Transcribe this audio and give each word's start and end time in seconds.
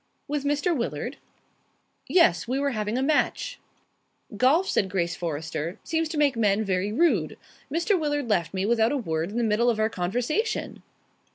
"With 0.27 0.45
Mr. 0.45 0.75
Willard?" 0.75 1.17
"Yes. 2.09 2.47
We 2.47 2.57
were 2.57 2.71
having 2.71 2.97
a 2.97 3.03
match." 3.03 3.59
"Golf," 4.35 4.67
said 4.67 4.89
Grace 4.89 5.15
Forrester, 5.15 5.77
"seems 5.83 6.09
to 6.09 6.17
make 6.17 6.35
men 6.35 6.63
very 6.63 6.91
rude. 6.91 7.37
Mr. 7.71 7.99
Willard 7.99 8.27
left 8.27 8.51
me 8.51 8.65
without 8.65 8.91
a 8.91 8.97
word 8.97 9.29
in 9.29 9.37
the 9.37 9.43
middle 9.43 9.69
of 9.69 9.79
our 9.79 9.91
conversation." 9.91 10.81